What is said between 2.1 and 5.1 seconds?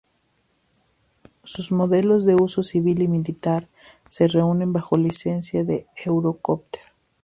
de uso civil y militar, se reúnen bajo